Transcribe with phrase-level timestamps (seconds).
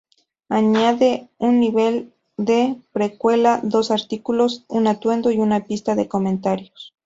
[0.49, 6.95] Añade un nivel de precuela, dos artículos, un atuendo y una pista de comentarios.